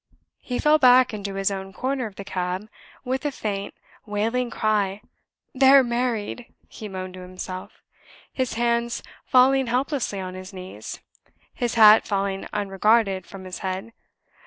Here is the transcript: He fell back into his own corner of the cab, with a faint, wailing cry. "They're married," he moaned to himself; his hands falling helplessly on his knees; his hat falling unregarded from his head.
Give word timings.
He 0.39 0.57
fell 0.57 0.79
back 0.79 1.13
into 1.13 1.35
his 1.35 1.51
own 1.51 1.73
corner 1.73 2.07
of 2.07 2.15
the 2.15 2.23
cab, 2.25 2.67
with 3.05 3.23
a 3.23 3.29
faint, 3.31 3.75
wailing 4.03 4.49
cry. 4.49 5.03
"They're 5.53 5.83
married," 5.83 6.47
he 6.67 6.89
moaned 6.89 7.13
to 7.13 7.19
himself; 7.19 7.83
his 8.33 8.53
hands 8.53 9.03
falling 9.27 9.67
helplessly 9.67 10.19
on 10.19 10.33
his 10.33 10.53
knees; 10.53 11.01
his 11.53 11.75
hat 11.75 12.07
falling 12.07 12.47
unregarded 12.51 13.27
from 13.27 13.43
his 13.43 13.59
head. 13.59 13.93